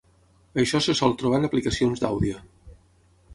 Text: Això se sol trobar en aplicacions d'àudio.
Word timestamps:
Això 0.61 0.79
se 0.85 0.95
sol 0.99 1.13
trobar 1.19 1.41
en 1.41 1.45
aplicacions 1.49 2.03
d'àudio. 2.05 2.41